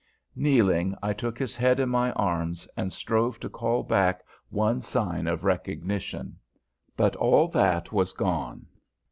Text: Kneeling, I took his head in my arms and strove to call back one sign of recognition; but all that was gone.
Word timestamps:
Kneeling, 0.35 0.95
I 1.03 1.13
took 1.13 1.37
his 1.37 1.55
head 1.55 1.79
in 1.79 1.89
my 1.89 2.11
arms 2.13 2.67
and 2.75 2.91
strove 2.91 3.39
to 3.41 3.49
call 3.49 3.83
back 3.83 4.23
one 4.49 4.81
sign 4.81 5.27
of 5.27 5.43
recognition; 5.43 6.37
but 6.97 7.15
all 7.17 7.47
that 7.49 7.91
was 7.93 8.11
gone. 8.11 8.65